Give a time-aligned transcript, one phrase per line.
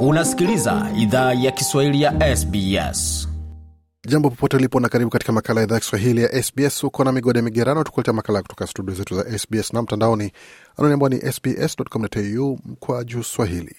[0.00, 3.28] Unasikiliza idhaa ya Kiswahili ya SBS.
[4.08, 6.84] Jambo popote ulipo na karibu katika makala ya idhaa ya Kiswahili ya SBS.
[6.84, 10.32] Uko na migode migerano, tukuletea makala kutoka studio zetu za SBS na mtandaoni
[10.76, 13.76] anwani ambao ni sbs.com.au kwa juu swahili.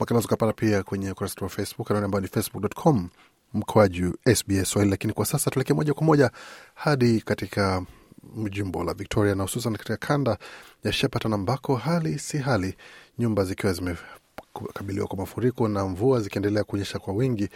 [0.00, 3.08] Makala zukapata pia kwenye ukurasa wa Facebook anwani ambao ni facebook.com
[3.54, 4.90] mkoaju SBS Swahili.
[4.90, 6.30] Lakini kwa sasa tuelekee moja kwa moja
[6.74, 7.82] hadi katika
[8.50, 10.38] jimbo la Victoria na hususan katika kanda
[10.84, 12.74] ya Shepparton ambako hali si hali,
[13.18, 13.72] nyumba zikiwa
[14.62, 17.48] zimekabiliwa kwa mafuriko na mvua zikiendelea kuonyesha kwa wingi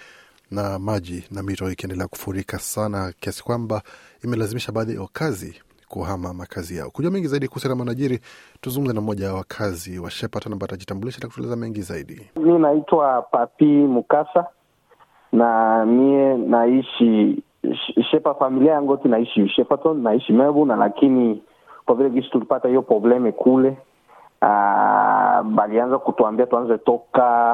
[0.51, 3.83] na maji na mito ikiendelea kufurika sana kiasi kwamba
[4.25, 6.91] imelazimisha baadhi ya wakazi kuhama makazi yao.
[6.91, 8.21] Kujua mengi zaidi kuhusiana na manajiri,
[8.61, 12.31] tuzungumze na mmoja wa wakazi wa Shepparton ambaye atajitambulisha na kutueleza mengi zaidi.
[12.37, 14.47] Mi naitwa Papi Mukasa
[15.33, 17.43] na mie naishi
[18.11, 21.43] shepa, familia yangu yote naishi Shepparton, naishi Melbourne, lakini
[21.85, 23.69] kwa vile gisi tulipata hiyo probleme kule,
[24.43, 24.49] uh,
[25.43, 27.53] balianza kutuambia tuanze toka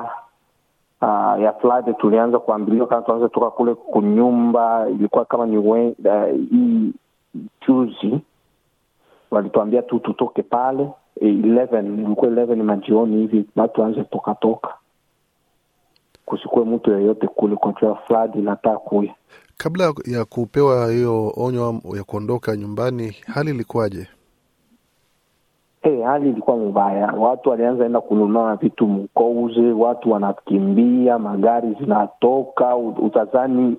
[1.02, 6.92] uh, ya flood, tulianza kuambiliwa kama tuanze toka kule kunyumba, ilikuwa kama ni hii
[7.34, 8.20] uh, juzi
[9.30, 10.88] walituambia tu tutoke pale
[11.20, 14.74] 11 ilikuwa 11 majioni hivi, na tuanze toka toka
[16.26, 19.14] kusikue mtu yeyote kule kwa jua flood inataka kuya.
[19.56, 24.06] Kabla ya kupewa hiyo onyo ya kuondoka nyumbani, hali ilikuwaje?
[26.02, 27.06] Hali ilikuwa mbaya.
[27.18, 33.76] Watu walianza enda kununua vitu mkouze, watu wanakimbia, magari zinatoka, utazani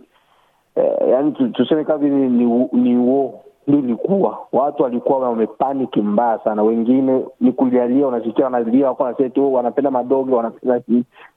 [0.76, 6.64] eh, yani tuseme kama vile ni, ni uo ndio ilikuwa watu walikuwa wamepaniki mbaya sana.
[6.64, 10.82] Wengine ni kulialia, unasikia wanalia, wako wanasema tu wanapenda madogo, wanapenda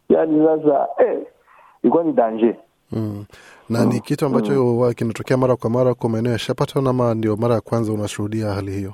[0.08, 1.18] yani, sasa eh,
[1.82, 2.54] ilikuwa ni danger
[2.92, 3.24] mm.
[3.68, 3.88] na mm.
[3.92, 4.92] ni kitu ambacho mm.
[4.94, 8.70] kinatokea mara kwa mara kwa maeneo ya Shepparton, ama ndio mara ya kwanza unashuhudia hali
[8.72, 8.92] hiyo?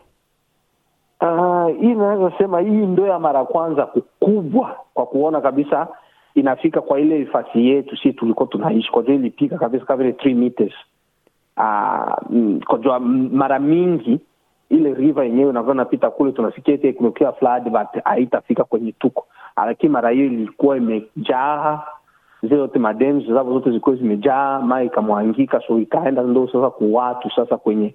[1.23, 5.89] Uh, hii naweza sema hii ndio ya mara kwanza kukubwa kwa kuona kabisa
[6.35, 10.35] inafika kwa ile fasi yetu, si tulikuwa tunaishi kwa jua ilipika kabisa kama vile 3
[10.35, 10.73] meters.
[11.57, 14.21] Uh, kwa jua mara mingi
[14.71, 19.27] ile river yenyewe unavyo napita kule tunasikia eti kumekuwa flood but haitafika kwenye tuko,
[19.57, 21.81] lakini mara hiyo ilikuwa imejaa
[22.43, 27.57] zile zote madems zao zote zilikuwa zimejaa, maji ikamwangika, so ikaenda ndo sasa kuwatu sasa
[27.57, 27.95] kwenye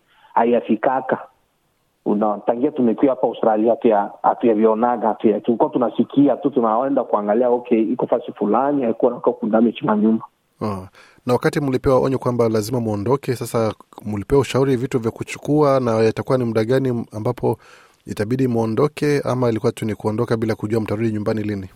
[2.08, 2.36] haiyafikaka.
[2.36, 3.78] Unatangia tumekuwa hapa Australia
[4.24, 10.26] hatuyavionaga, hatuya tulikuwa tunasikia tu, tunaenda kuangalia okay, iko fasi fulani haikuwa nakaa kundamage manyumba
[10.62, 10.88] oh.
[11.26, 13.74] Na wakati mlipewa onyo kwamba lazima mwondoke, sasa
[14.06, 17.58] mlipewa ushauri vitu vya kuchukua, na yatakuwa ni muda gani ambapo
[18.06, 21.70] itabidi mwondoke, ama ilikuwa tu ni kuondoka bila kujua mtarudi nyumbani lini?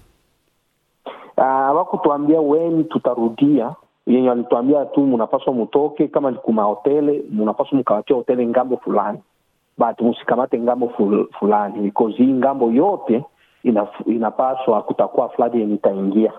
[1.37, 3.75] Hawakutuambia uh, weni tutarudia,
[4.07, 9.19] yenye walituambia tu mnapaswa mtoke, kama ni kuma hoteli mnapaswa mkawatia hoteli ng'ambo fulani,
[9.77, 13.23] but msikamate ng'ambo ful, fulani because hii ng'ambo yote
[13.63, 16.31] ina, inapaswa kutakuwa flood yenye itaingia,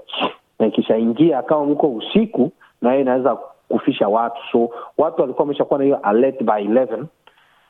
[0.58, 2.50] na ikishaingia kama mko usiku
[2.82, 3.36] na hiyo inaweza
[3.68, 7.04] kufisha watu, so watu walikuwa wameshakuwa na hiyo alert by 11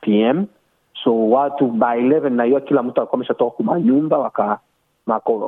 [0.01, 0.47] pm.
[1.05, 4.59] So watu by 11 na hiyo kila mtu alikuwa ameshatoka kwa manyumba waka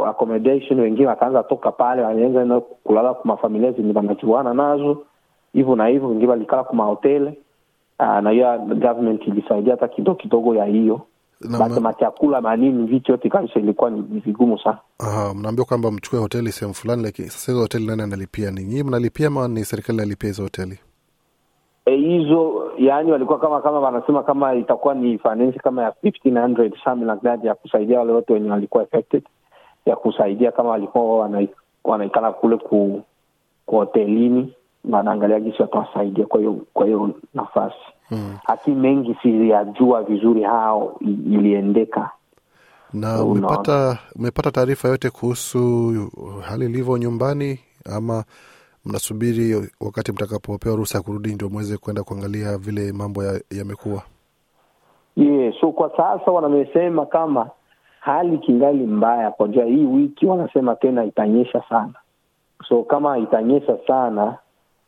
[0.07, 4.99] accommodation, wengine wakaanza toka pale, walianza kulala kwa mafamilia zenye wanajuana nazo.
[5.53, 6.75] Hivyo na hivyo, wengine walikala kwa
[7.99, 11.01] mahoteli na hiyo government ilisaidia hata kidogo kidogo ya hiyo
[11.81, 14.79] machakula manini vitu yote kabisa ilikuwa ni vigumu sana.
[14.99, 18.51] Aha, mnaambia kwamba mchukue hoteli sehemu fulani, lakini sasa hizo hoteli nani analipia?
[18.51, 20.79] Ni nyinyi mnalipia ama ni serikali inalipia hizo hoteli
[21.91, 22.71] hizo?
[22.79, 27.21] E, yani walikuwa kama kama wanasema kama itakuwa ni finance kama ya 1500 something like
[27.23, 29.23] that ya kusaidia wale wote wenye walikuwa affected,
[29.87, 33.03] ya kusaidia kama walikuwa wana, kule ku,
[33.67, 34.55] ku hotelini
[34.91, 37.77] wanaangalia jinsi watawasaidia kwa hiyo kwa hiyo nafasi
[38.49, 38.81] lakini hmm.
[38.83, 42.11] mengi siyajua vizuri hao iliendeka.
[42.93, 45.95] Na umepata umepata taarifa yote kuhusu
[46.49, 47.61] hali ilivyo nyumbani,
[47.97, 48.25] ama
[48.85, 54.03] mnasubiri wakati mtakapopewa ruhusa ya kurudi ndio mweze kwenda kuangalia vile mambo yamekuwa?
[55.17, 57.51] ya yeah, so kwa sasa wanamesema kama
[58.01, 61.95] hali kingali mbaya, kwa jua hii wiki wanasema tena itanyesha sana,
[62.69, 64.39] so kama itanyesha sana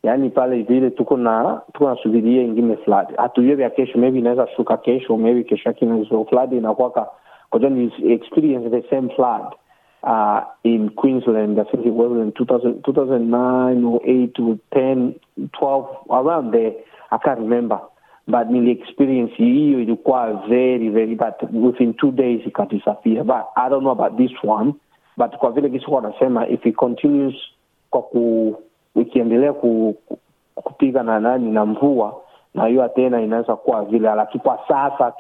[0.03, 4.77] yaani pale vile tuko na tuko nasubiria ingine flood, hatujue vya kesho, maybe inaweza shuka
[4.77, 7.07] kesho, maybe kesho yake inazo flood inakuwaka
[7.51, 9.55] koja ni experience the same flood
[10.03, 15.15] uh, in Queensland I think it was in 2000, 2009 or 8 or 10
[15.53, 16.73] 12 around there.
[17.11, 17.81] I can't remember.
[18.29, 23.69] But nili experience hiyo ilikuwa very very but within two days ika disappear but I
[23.69, 24.75] don't know about this one.
[25.17, 27.35] But kwa vile kisi wanasema if it continues
[27.91, 28.57] kwa ku
[29.01, 30.19] ikiendelea ku, ku,
[30.55, 32.21] kupiga na nani na mvua
[32.57, 35.13] na hiyo tena inaweza kuwa vile, lakini kwa sasa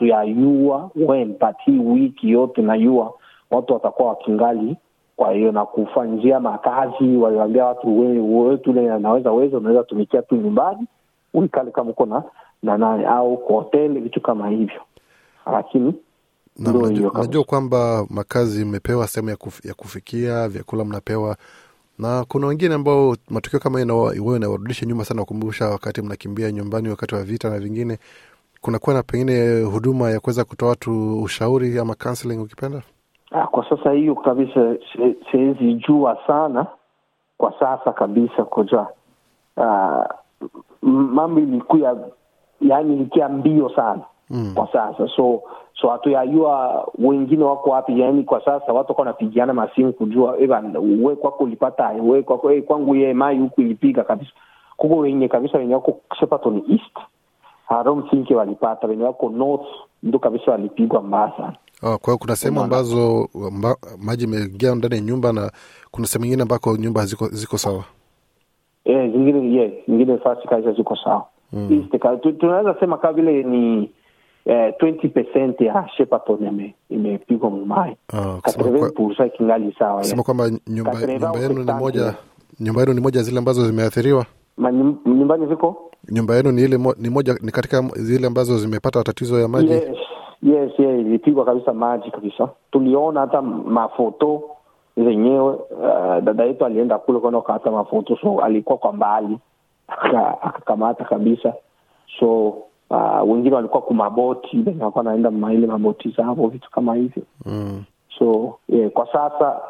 [1.40, 3.12] but hii wiki yote nayua
[3.50, 4.76] watu watakuwa wakingali.
[5.16, 8.00] Kwa hiyo na kufanyia makazi waliwambia watu
[8.48, 10.86] wetu ule anaweza weza unaweza tumikia tu nyumbani
[11.34, 12.22] uikale kama uko na
[12.62, 14.80] na nani au kwa hoteli vitu kama hivyo.
[15.52, 15.94] Lakini
[16.58, 16.72] Na
[17.14, 21.36] najua kwamba makazi mmepewa sehemu ya, kuf, ya kufikia vyakula mnapewa
[21.98, 23.80] na kuna wengine ambao matukio kama
[24.18, 27.98] huwa inawarudisha nyuma sana kukumbusha wakati mnakimbia nyumbani wakati wa vita na vingine.
[28.60, 32.82] Kunakuwa na pengine huduma ya kuweza kutoa watu ushauri ama counseling ukipenda?
[33.30, 36.66] Ah, kwa sasa hiyo kabisa si- siwezi jua sana.
[37.38, 38.86] Kwa sasa kabisa koja
[39.56, 40.08] ah,
[40.82, 41.96] mambo ilikuya
[42.60, 44.52] yani ilikia mbio sana Mm.
[44.54, 45.08] kwa sasa.
[45.16, 45.42] So
[45.80, 48.00] so hatuyajua wengine wako wapi.
[48.00, 50.50] Yani kwa sasa watu wako wanapigiana masimu kujua "Eh
[51.06, 54.30] we kwako ulipata we kwako hey, kwangu ye mai huku ilipiga kabisa.
[54.76, 56.96] Kuko wenye kabisa wenye wako Shepparton east.
[57.68, 58.86] I don't think walipata.
[58.86, 59.66] Wenye wako north
[60.02, 61.56] ndo kabisa walipigwa mbaya sana.
[61.82, 65.50] Oh, kwa hiyo kuna sehemu ambazo mba, maji imeingia ndani ya nyumba na
[65.90, 67.84] kuna sehemu ingine ambako nyumba ziko, ziko sawa.
[68.84, 71.24] Eh, zingine yes, zingine fasi kabisa ziko sawa.
[71.52, 71.88] Mm.
[72.40, 73.90] Tunaweza sema kaa vile ni
[74.46, 75.88] eh, 20% ya
[76.48, 78.38] ime- imepigwa mumai Ah,
[78.94, 82.14] pursa ikingali sawa sema kwamba nyumba, nyumba yenu ni moja
[82.60, 84.26] nyumba yenu ni moja zile ambazo zimeathiriwa?
[85.06, 85.90] Nyumbani ziko?
[86.10, 89.70] Nyumba yenu ni ile mo, ni moja ni katika zile ambazo zimepata tatizo ya maji?
[89.72, 89.84] Yes,
[90.42, 92.48] yes, yes, ilipigwa kabisa maji kabisa.
[92.72, 94.42] Tuliona hata mafoto
[94.96, 99.38] zenyewe uh, dada yetu alienda kule kwenda ukata mafoto so alikuwa kwa mbali
[99.88, 101.52] aka- akakamata kabisa.
[102.20, 102.54] So
[102.90, 107.22] uh, wengine walikuwa kumaboti wenye walikuwa naenda maile maboti zavo vitu kama hivyo.
[107.46, 107.84] Mm.
[108.18, 109.60] so yeah, kwa sasa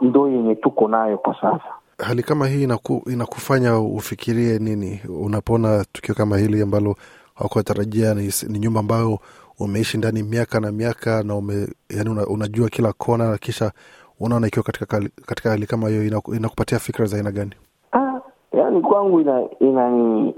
[0.00, 1.64] ndo yenye tuko nayo kwa sasa.
[1.98, 5.00] Hali kama hii inaku, inakufanya ufikirie nini?
[5.24, 6.96] Unapoona tukio kama hili ambalo
[7.34, 9.18] hakutarajia ni, ni nyumba ambayo
[9.60, 13.72] umeishi ndani miaka na miaka na ume, yani una, unajua kila kona na kisha
[14.20, 14.86] unaona ikiwa katika,
[15.26, 17.50] katika hali kama hiyo inaku, inakupatia fikra za aina gani?
[17.92, 18.20] Ah,
[18.52, 20.34] yani kwangu ina inani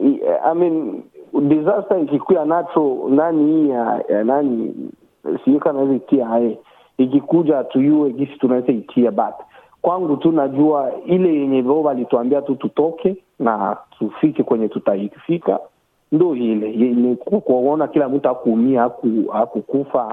[0.00, 1.02] i- I mean
[1.48, 4.74] disaster ikikuya nacho nani hii ya, ya nani
[5.60, 6.58] kama naweza itia hae
[6.98, 9.34] ikikuja tuyue gisi tunaweza itia but
[9.82, 15.58] kwangu tu najua ile yenye vo walituambia tu tutoke na tufike kwenye tutaifika
[16.12, 16.66] ndo ile.
[16.72, 18.90] Yenye kuona kila mtu akuumia
[19.32, 20.04] akukufa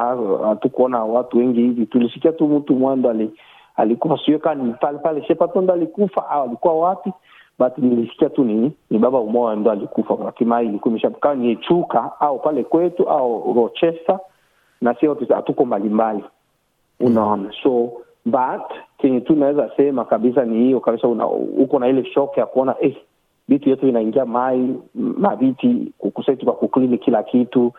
[0.48, 1.86] hatukuona watu wengi hivi.
[1.86, 3.32] Tulisikia tu mtu mwando ali
[3.76, 5.26] alikufa sio kama ni pale pale
[5.74, 7.14] alikufa au alikuwa wapi
[7.62, 10.18] but nilisikia tu ni ni baba umoja ndo alikufa.
[10.26, 14.20] Hatimaye ilikuwa imeshakaa ni chuka au pale kwetu au Rochester
[14.82, 16.24] na sio hatuko mbalimbali.
[17.00, 17.52] Unaona?
[17.64, 17.92] So
[18.26, 18.62] but
[18.98, 21.08] kenye tu naweza sema kabisa ni hiyo kabisa
[21.58, 22.96] uko na ile shock ya kuona eh,
[23.48, 27.74] vitu yetu inaingia mai maviti kukusaitu kwa kuklini kila kitu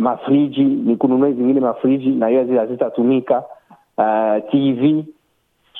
[0.00, 3.42] mafriji ni kununua zingine mafriji na hiyo zile hazitatumika
[3.98, 5.04] uh, tv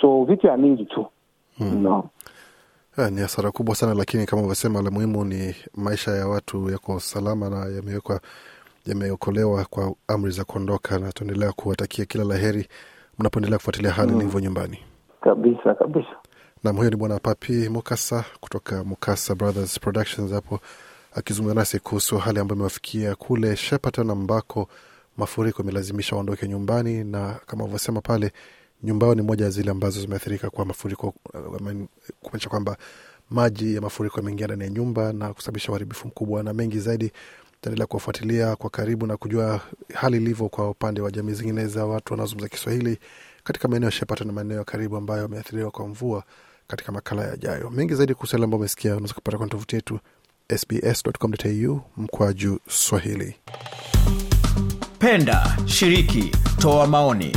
[0.01, 1.07] so vitu ya mingi tu.
[1.59, 1.83] Hmm.
[1.83, 2.05] no.
[2.99, 7.01] Eh, ni hasara kubwa sana lakini kama ulivyosema la muhimu ni maisha ya watu yako
[7.01, 8.21] salama na yamewekwa
[8.87, 12.69] yameokolewa kwa amri za kuondoka na tuendelea kuwatakia kila la heri
[13.19, 14.79] mnapoendelea kufuatilia hali ilivyo nyumbani.
[15.21, 16.09] Kabisa kabisa.
[16.65, 20.61] Nam huyo ni bwana papi mukasa kutoka mukasa brothers productions hapo
[21.15, 24.69] akizungumza nasi kuhusu hali ambayo imewafikia kule Shepparton ambako
[25.17, 28.33] mafuriko imelazimisha waondoke nyumbani na kama ulivyosema pale
[28.85, 31.73] nyumba yao ni moja ya zile ambazo zimeathirika kwa mafuriko uh,
[32.21, 32.77] kumaanisha kwamba
[33.31, 37.13] maji ya mafuriko yameingia ndani ya nyumba na kusababisha uharibifu mkubwa na mengi zaidi
[37.61, 39.61] taendelea kuwafuatilia kwa karibu na kujua
[39.95, 42.99] hali ilivyo kwa upande wa jamii zingine za watu wanaozungumza Kiswahili
[43.45, 46.25] katika maeneo ya na maeneo ya karibu ambayo yameathiriwa kwa mvua
[46.67, 47.71] katika makala yajayo.
[47.71, 49.99] Mengi zaidi kuhusu yale ambayo umesikia unaweza kupata kwenye tovuti yetu
[50.57, 53.37] sbs.com.au mkwaju Swahili.
[54.99, 57.37] Penda, shiriki, toa maoni.